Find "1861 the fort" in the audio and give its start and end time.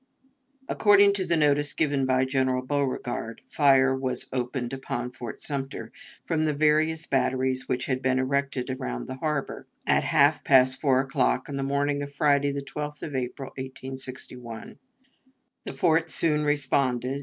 13.49-16.09